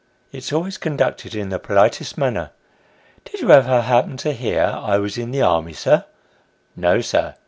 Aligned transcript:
"(it's 0.31 0.51
always 0.51 0.79
conducted 0.79 1.35
in 1.35 1.49
the 1.49 1.59
politest 1.59 2.17
manner)." 2.17 2.49
Did 3.23 3.39
you 3.39 3.51
ever 3.51 3.81
happen 3.81 4.17
to 4.17 4.31
hear 4.33 4.63
I 4.63 4.97
was 4.97 5.15
in 5.19 5.29
the 5.29 5.43
army, 5.43 5.73
sir 5.73 6.05